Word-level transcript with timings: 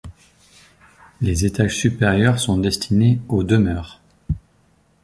Les 1.21 1.45
étages 1.45 1.77
supérieurs 1.77 2.39
sont 2.39 2.57
destinés 2.57 3.21
aux 3.29 3.43
demeures. 3.43 4.01